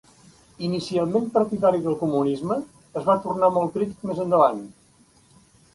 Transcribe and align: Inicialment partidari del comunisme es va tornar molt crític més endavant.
Inicialment 0.67 1.27
partidari 1.35 1.83
del 1.85 1.97
comunisme 2.01 2.59
es 3.01 3.07
va 3.11 3.19
tornar 3.27 3.53
molt 3.61 3.79
crític 3.79 4.11
més 4.13 4.25
endavant. 4.27 4.69